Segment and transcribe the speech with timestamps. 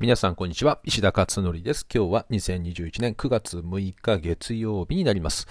[0.00, 0.80] 皆さんこんにちは。
[0.82, 1.86] 石田勝則です。
[1.94, 5.46] 今日は2021年9月6日月曜日になります。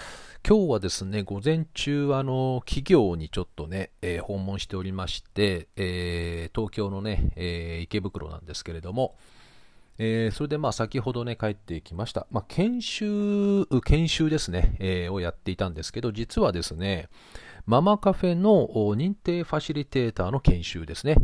[0.46, 9.16] 今日はですね午前中あの企業にちょっとね、えー、訪問しておりまして、えー、東京のね、えー、池袋なんですけれども
[9.98, 17.10] え、それでまあ先ほどね帰ってきました、まあ、研修研修ですね、え、をやっていたんですけど実はですね
[17.66, 21.16] ママカフェの認定ファシリテーターの研修ですね。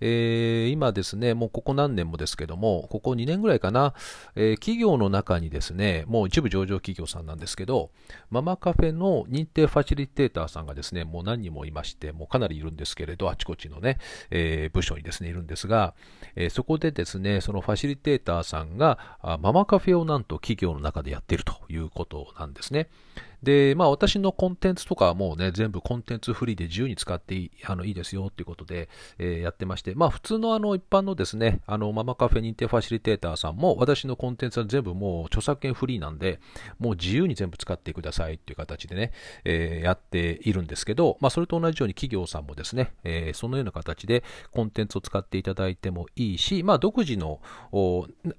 [0.00, 3.94] えー、今ですね、もうここ何年もですけども、ここ2年ぐらいかな、
[4.36, 7.90] えー、企業の中にですね、もう一部上場企業さんなんですけど、
[8.30, 13.98] ママカフェの認定ファシリテーターさんがですね、もう何人もいまして、もうかなりいるんですけれど、あちこちのね、
[14.30, 15.94] えー、部署にですね、いるんですが、
[16.36, 22.88] えそこでですね、そのファシリテーターさんが、ママカフェをなんと企業の中でやっているということなんですね。
[23.42, 28.88] で、まあ私のコンテンツとかはもうね、全部コンテンツフリーで自由に使っていいあのいいですよっていうことで、
[29.18, 36.40] えー、やってまして、まあ普通のあの一般のですね、あのママカフェ認定ファシリテーターさんも私のコンテンツは全部もう著作権フリーなんで、
[36.78, 39.12] もう自由に全部使ってくださいっていう形でね、
[39.44, 47.40] えー、やっているんですけど、まあそれと同じように企業さんもですね、えー、そのような形でコンテンツを使っていただいてもいいし、まあ独自の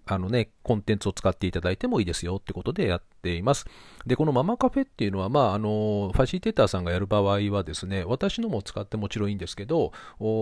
[0.06, 3.66] あのね、コンテンツを使っていただいてもいいですよってことでやっています。
[4.06, 9.92] で、このママカフェっていうのは、まあ、あの、ファシリテーターさんがやる場合はですね、私のも使ってもちろんいいんですけど、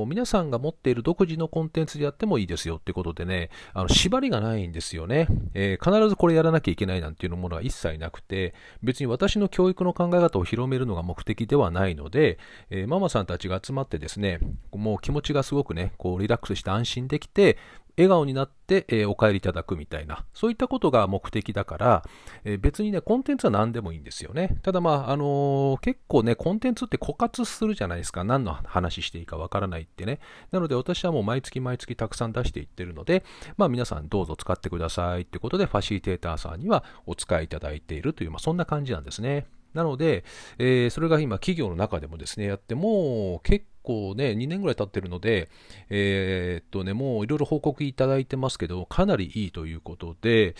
[0.07, 12.37] 皆さんが持っている独自のコンテンツでやってもいいですよってことでね、あの縛りがないんですよね、えー、必ずこれやらなきゃいけないなんていうものは一切なくて、別に私の教育の考え方を広めるのが目的ではないので、
[12.69, 14.39] えー、ママさんたちが集まってですね、
[14.71, 17.57] もう気持ちがすごくね、こうリラックスして安心できて、
[17.97, 22.03] 笑顔になって、えー、お帰りいただくみたいな、そういったことが目的だから、
[22.43, 24.59] えー、別にね、コンテンツは何でもいいんですよね。
[24.61, 28.23] ただまあ、あのー、結構ね、コンテンツって枯渇するじゃないですか。
[28.23, 30.19] 何の話していいかわからないってね。
[30.51, 33.23] なので私はもう毎月毎月たくさん出していってるので、
[33.57, 39.47] まあ皆さんどうぞ使ってくださいってことで、ファシリテーターさんにはお使いいただいているという、まあそんな感じなんですね。
[39.73, 40.23] なので、
[40.57, 45.47] えー、それが今企業の中でもですね、やっても結構ね、2年ぐらい経ってるので、
[45.89, 50.55] えー、っとね、もういろいろ報告いただいてますけど、かなりいいということで、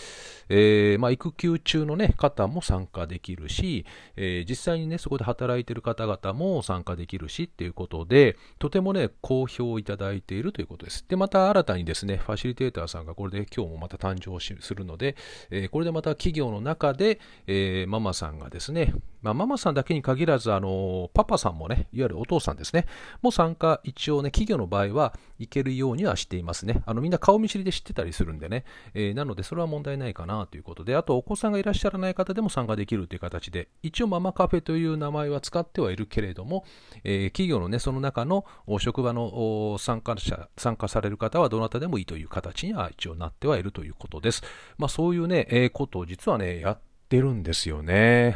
[0.48, 3.86] えー、まあ、育休中のね、方も参加できるし、
[4.16, 11.04] えー、実際にね、そこで働いてる方々も参加できるしっていうことで、とてもね、好評いただいているということです。
[11.10, 15.18] で、また新たにですね、ファシリテーターさんがこれで今日もまた誕生するので、
[15.52, 22.86] えこれでまた企業の中で、えママさんがですね、まあ、ママさんだけに限らず、あの、パパさんもね、いわゆるお父さんですね、
[23.22, 26.82] も参加、一応ね、企業の場合は行けるようにはしていますね。
[26.86, 36.66] あの、みんな顔見知りで知ってたりするんでね、えー、なので、それは問題ないかなということで、あと、お子さんがいらっしゃらない方でも参加できるという形で、一応ママカフェという名前は使ってはいるけれども、
[37.04, 38.46] えー、企業のね、その中の
[38.80, 44.44] 職場の参加者、参加される方はどなたでもいいという形には一応なってはいるということです。
[44.78, 46.80] まあ、そういうね、えー、ことを実はね、やっ
[47.10, 48.36] てるんですよね。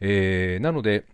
[0.00, 1.06] えー、なので、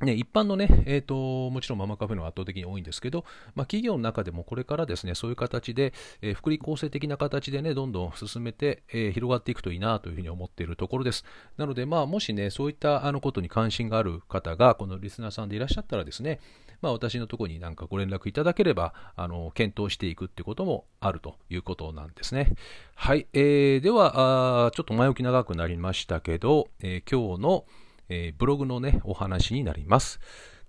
[0.00, 3.24] ね、一般のね、えーと、もちろんママカフェの圧倒的に多いんですけど、
[3.54, 11.24] まあ、企業の中でもこれからですね、そういう形で、えー、福利厚生的な形でね、どんどん進めて、えー、広がっていくといいなというふうに思っているところです。
[11.56, 16.40] なので、まあ、もしね、そういったあのことに関心がある方が、このリスナーさんでいらっしゃったらですね、
[16.82, 22.54] まあ、私のところになんかご連絡いただければ、あの、検討していくってこともあるということなんですね。
[22.94, 27.64] はい、えー、ではあ、ちょっと前置き長くなりましたけど、えー、今日の
[28.08, 30.20] えー、ブログのね、お話になります。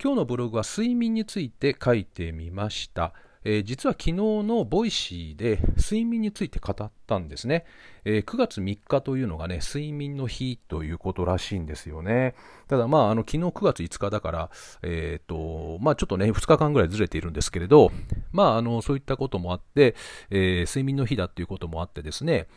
[0.02, 3.14] 今日のブログは睡眠について書いてみました。
[3.44, 7.66] えー、実は昨日のボイシーで睡眠について語ったんですね、
[8.04, 12.36] えー、9月3日というのがね、睡眠の日ということらしいんですよね。
[12.68, 14.50] ただまあ、あの、昨日9月5日だから、
[14.84, 17.92] えっ、ー、と、まあちょっとね、2日間ぐらいずれているんですけれど、
[18.34, 19.96] まああの、そういったこともあって、
[20.30, 22.48] え睡眠の日だっていうこともあってですね、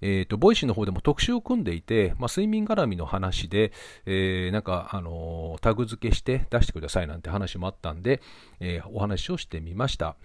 [0.00, 3.72] えっ、と、ボイシーの方でも特集を組んでいて、まあ、睡眠絡みの話で、
[4.04, 8.20] えー、なんか、あのー、タグ付けして出してくださいなんて話もあったんで、
[8.60, 10.16] えー、お話をしてみました。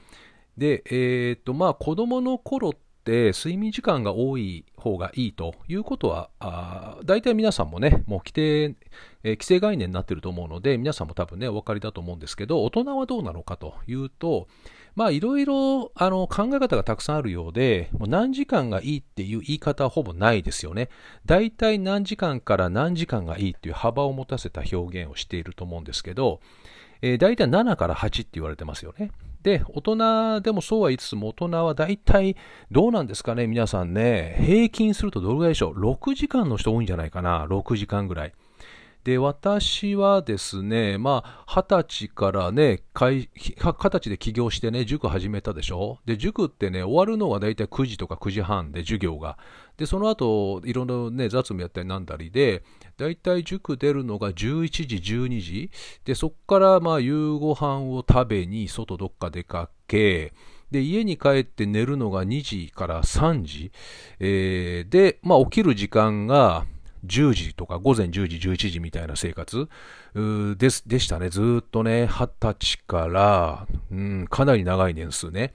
[0.57, 2.73] で、えっ、と、まあ、子供の頃っ
[3.03, 8.75] て睡眠時間が多い方がいいということは、あ大体皆さんもね、もう規定、
[9.23, 14.47] えー、規制概念になっていると思うので、皆さんも多分ね、お分かりだと思うんですけど、大人はどうなのかというと、
[14.95, 20.89] まあいろいろあの考え方がたくさんあるようで、もう何時間がいいっていう言い方はほぼないですよね。
[21.25, 26.39] 大体何時間から何時間がいいっていう幅を持たせた表現をしていると思うんですけど、
[27.01, 29.11] えー、大体7から8って言われてますよね。
[29.43, 32.35] で、大人でもそうは言いつつも大人は大体
[32.69, 38.33] どうなんですかね皆さんね、平均するとどれぐらいでしょう ?6 時間の人多いんじゃないかな ?6 時間ぐらい。
[39.03, 45.97] で、私はですね、まあ、二十歳からね、二十歳で起業してね、塾始めたでしょ？
[46.05, 49.39] で、塾ってね、終わるのがだいたい9時とか9時半で授業が。
[49.77, 52.63] で、その後、いろんなね、雑務やったりなんだりで、
[52.97, 55.71] だいたい塾出るのが11時、12時。
[56.05, 60.31] で、そっからまあ夕ご飯を食べに外どっか出かけ、
[60.69, 63.71] で、家に帰って寝るのが2時から3時。
[64.19, 66.65] えー、で、まあ起きる時間が
[67.05, 69.67] 10時とか午前10時、11時みたいな生活？
[70.57, 71.29] ででしたね。
[71.29, 75.53] ずっとね、20歳から、うん、かなり長い年数ね。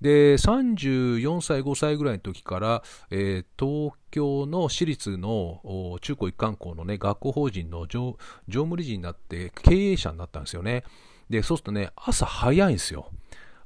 [0.00, 8.16] で、34歳、5歳ぐらいの時から、えー、東京の私立の中高一貫校のね、学校法人の常
[8.48, 10.84] 務理事になって経営者になったんですよね。
[11.30, 13.10] で、そうするとね、朝早いんですよ。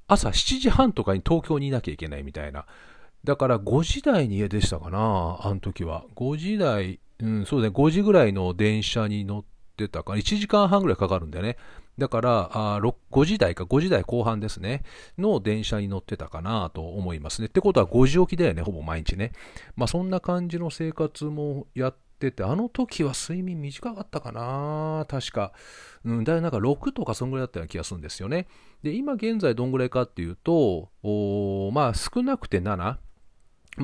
[0.06, 2.66] 朝7時半とかに東京にいなきゃいけないみたいな。
[3.24, 6.04] だから5時台に家でしたかな、あの時は。
[6.14, 9.44] 5時台、うん、そうね、5時ぐらいの電車に乗っ
[9.76, 11.56] てたから、1時間半ぐらいかかるんだよね。
[11.98, 14.84] だから、あ5時台か、5時台後半ですね、
[15.18, 17.48] の電車に乗ってたかなと思いますね。
[17.48, 19.32] ってことは5時起きだよね、ほぼ毎日ね。
[19.74, 25.52] まあそんな感じの生活もやってて、あの時は睡眠短かったかな確か。
[26.04, 28.46] うん、だいなんか6とかそんぐらいだったような気がするんですよね。
[28.84, 30.90] で、今現在どんぐらいかっていうと、
[31.72, 32.98] まあ少なくて7、ま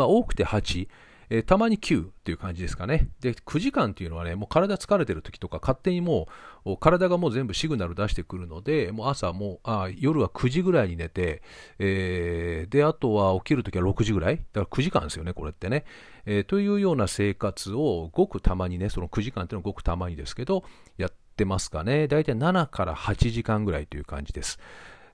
[0.05, 0.87] あ多くて8、
[1.31, 3.09] えー、たまに9っていう感じですかね。
[3.21, 6.29] で、9時間っていうのはね、もう体疲れてる時とか、勝手にも
[6.65, 11.43] う、体がもう全部シグナル出してくるので、もう朝もう、あ夜は9時ぐらいに寝て、
[11.79, 15.85] えー、で、あとは起きるときは6時ぐらいだから9時間ですよね、これってね。
[16.27, 20.65] えー、というような生活を、ごくたまにね、その9時間っていうのはごくたまにですけど、
[20.97, 22.09] やってますかね。
[22.09, 24.59] だいたい7から8時間ぐらいという感じです。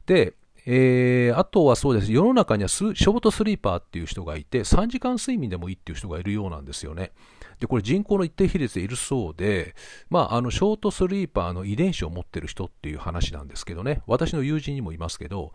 [0.06, 0.34] で、
[0.66, 2.12] えー、あとはそうです。
[2.12, 7.12] 世の中にはショートスリーパーっていう人がいて、3時間睡眠でもいいっていう人がいるようなんですよね。
[7.60, 9.74] で、これ人口の一定比率でいるそうで、
[10.08, 14.02] まあ、あの、ショートスリーパーの遺伝子を持ってる人っていう話なんですけどね。
[14.06, 15.52] 私の友人にもいますけど、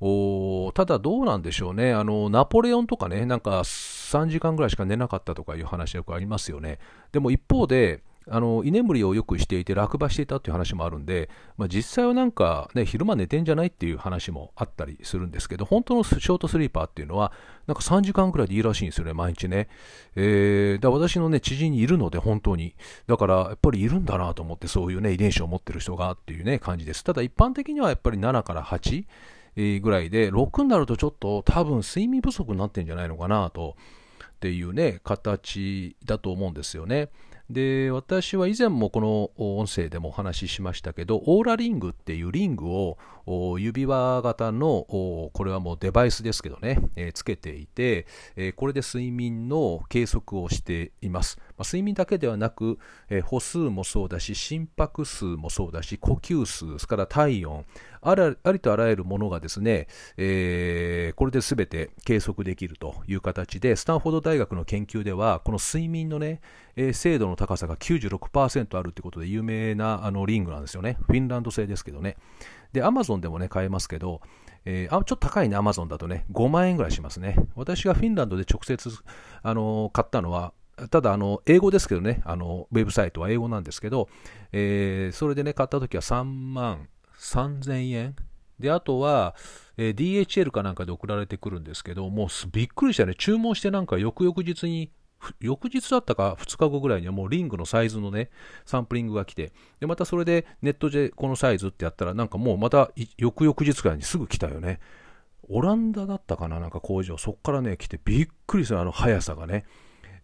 [0.00, 1.92] おただどうなんでしょうね。
[1.92, 6.78] あの、ナポレオンとかね、なんか3時間ぐらいしか寝なかったとかいう話よくありますよね。
[7.10, 17.32] でも一方で、あの居眠りをよくしていて落馬していたっていう話もあるんで、まあ、実際はなんか、ね、昼間寝てんじゃないっていう話もあったりするんですけど、本当のショートスリーパーっていうのは、
[17.66, 19.68] なんか3時間くらいでいいらしいんですよね、毎日ね。
[20.16, 22.74] えー、だ私のね、知人にいるので、本当に。
[23.06, 27.04] だから、やっぱりいるんだなと思って、そういうね、遺伝子を持ってる人がっていうね、感じです。
[27.04, 29.04] ただ一般的にはやっぱり7から8、
[29.80, 33.76] ぐらいで、6になるとちょっと多分睡眠不足になってんじゃないのかなと。
[34.36, 37.08] っていうね、形だと思うんですよね。
[37.50, 44.84] で、私は以前もこの音声でもお話ししましたけど、オーラリングっていうリングを指輪型の、
[45.32, 48.06] これはもうデバイスですけどね、えー、つけていて、
[48.36, 51.38] えー、これで睡眠の計測をしています。
[51.58, 52.78] まあ、睡眠だけではなく、
[53.10, 57.64] えー、歩数もそうだし、心拍数もそうだし、呼吸数、それから体温、
[58.00, 58.14] あ
[58.52, 66.40] りとあらゆるものがですね、えー、これで全て計測できるという形で、スタンフォード大学の研究では、この睡眠のね、
[66.76, 70.96] えー、精度の高さが96%あるということで有名なあのリングなんですよね。
[71.06, 72.16] フィンランド製ですけどね。
[72.72, 74.20] で、アマゾンでもね、買えますけど、
[74.64, 77.36] えー、あちょっと高いね、アマゾンだとね、5万円ぐらいしますね。
[77.54, 78.90] 私がフィンランドで直接、
[79.42, 80.52] あの買ったのは、
[80.90, 84.08] ただあの、英語ですけどね、あのウェブサイトは英語なんですけど、
[84.52, 86.88] えー、それでね、買った時は3万
[87.18, 88.16] 3000円。
[88.58, 89.34] で、あとは、
[89.76, 93.14] えー、DHL かなんかで送られてくるんですけど、もうびっくりしたね。
[93.16, 94.90] 注文してなんか翌々日に、
[95.40, 98.30] 翌日だったか2日後ぐらいにはもうリングのサイズのね、
[98.64, 104.80] サンプリングが来て、で、またそれでネットでこのサイズってやったらなんかもうまた翌々日くらいにすぐ来たよね。
[105.48, 107.16] オランダだったかななんか工場。
[107.16, 109.64] そっからね、来てびっくりするあの速さがね。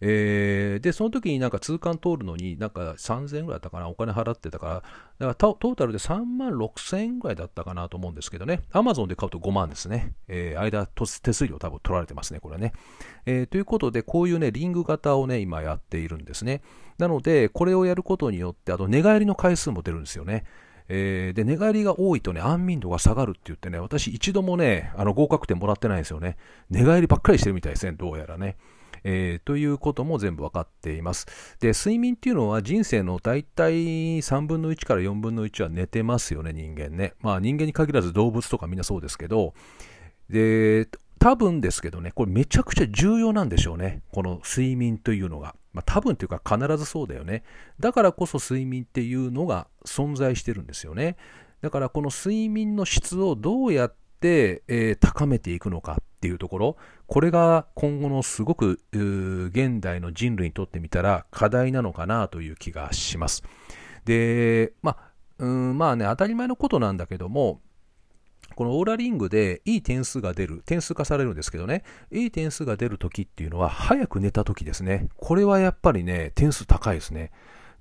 [0.01, 4.85] えー、で、その時になんか通関通るのに、なんか3000円ぐらいだったかな、お金払ってたから、だか
[5.19, 10.13] らトータルで3万6000円ぐらいだったかなと思うんですけどね、アマゾンで買うと5万ですね。
[10.27, 12.73] えー、間、手数料多分取られてますね、これね。
[13.25, 16.61] えー、ということで、こういうね、リング型をね、今やっているんですね。
[16.97, 20.45] なので、これをやることによって、あと寝返りの回数も出るんですよね。
[20.87, 26.37] えー、で、寝返りが多いとね、安眠度が下がるって言ってね、私一度もね、あの合格点もらってないんですよね。
[26.69, 28.57] 寝返りばっかりしてるみたいですね、どうやらね。
[29.07, 31.27] えー、ということも全部分かっています。
[31.59, 37.13] で、睡眠っていうのは人生の大体3分の1から4分の1は寝てますよね、人間ね。
[37.21, 39.53] まあ人間に限らず動物とかみんなそうですけど、
[40.29, 44.01] で、多分ですけどね、これめちゃくちゃ重要なんでしょうね。
[44.11, 45.55] この睡眠というのが。
[45.71, 47.43] まあ、多分というか必ずそうだよね。
[47.79, 51.17] だからこそ睡眠っていうのが存在してるんですよね。
[51.61, 63.43] だからこの睡眠の質をどうやって、えー、高めていくのかっていうところ、これが今後のすごく現代の人類にとってみたら課題なのかなという気がします。
[64.05, 64.97] で、ま
[65.39, 67.61] あ、まあね、当たり前のことなんだけども、
[68.55, 75.09] このオーラリングでいい点数が出る、点数化されるんですけどね、いい点数が出るときっていうのは、早く寝たときですね。
[75.17, 77.31] これはやっぱりね、点数高いですね。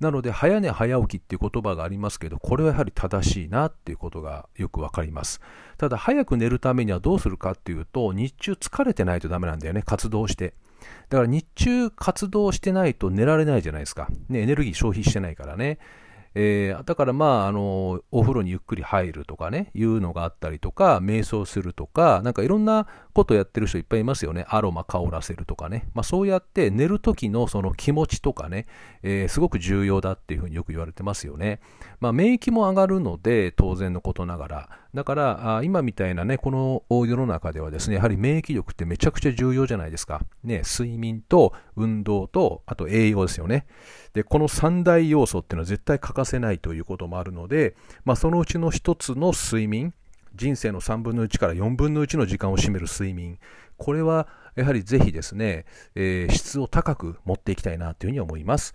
[0.01, 5.41] なので、早寝早起きっていう言葉がありますけど、これはやはり正しいなっていうことがよくわかります。
[5.79, 10.55] ただ、早く寝るためにはどうするかっていうと、日中疲れてないとダメなんだよね、活動して。
[11.09, 14.09] だから日中活動してないと寝られないじゃないですか。
[14.29, 15.79] ね、エネルギー消費してないからね。
[16.37, 24.45] えー、だからまあ、あの、お風呂にゆっくり入るとかね、いうのがあったりとか、瞑想するとか、なんかいろんなことやってる人いっぱいいますよね。
[24.49, 25.89] アロマ香らせるとかね。
[25.95, 28.67] まあそうやって寝る時のその気持ちとかね、
[29.03, 31.61] えー、すごく重要だっていうふうによく言われてますよね。
[32.01, 34.69] まあ免疫も上がるので、当然のことながら。
[34.95, 40.21] だから、今みたいなね、この世の中ではですね、やはり免疫力ってめちゃくちゃ重要じゃないですか。
[40.45, 43.67] ね、睡眠と運動と、あと栄養ですよね。
[44.13, 49.93] で、この三大要素っていうのは絶対欠かせないということもあるので、まあ、そのうちの一つの睡眠、
[50.35, 53.39] 人生の3分の1から4分の1の時間を占める睡眠、
[53.77, 55.65] これはやはりぜひですね、
[55.95, 58.75] えー、質を高く持っていきたいなというふうに思います。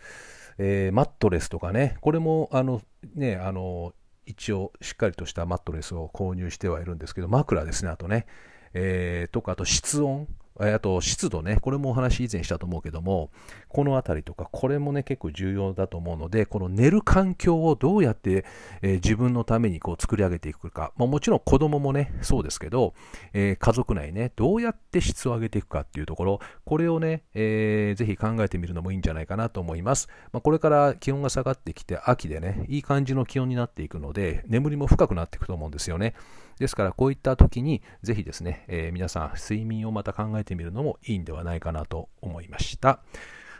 [0.57, 2.81] えー、マットレスとかね、これもあの
[3.15, 3.93] ね、あの
[4.25, 8.25] 一応しっかりとしたマットレスを購入してはいるんですけど、枕ですね、あとね、
[8.73, 10.27] えー、とか、あと室温、
[10.59, 13.31] あと湿度ね、これもお話以前したと思うけども、
[13.69, 18.45] このあたりとか、これもね、結構重要だと思うので、この寝る環境をどうやって、
[18.81, 22.93] えー、自分のためにこう作り上げていくか、まあ、もちろん子供もね、そうですけど、
[23.33, 30.09] えー、家族内ね、どうやって質を上げていくかっていうところ、これをね、えー、ぜひ考えてみるのもいいんじゃないかなと思います。
[30.33, 36.15] まあ、これから気温が下がってきて、秋でね、いい感じの気温になっていくので、眠りも深くなっていくと思うんですよね。
[36.59, 42.99] ですから、こういった時に、ぜひですね、えー、皆さん、睡眠をまた考えてみるのもいいんではないかなと思いました。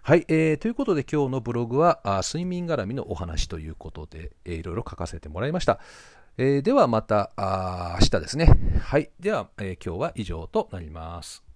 [0.02, 5.80] はい、えー、ということで今日のブログはあ睡眠絡みのお話ということで、えー、いろいろ書かせてもらいました。
[6.38, 8.58] えー、ではまたあ明日ですね。
[8.82, 9.12] はい。
[9.20, 11.49] では、えー、今日は以上となります。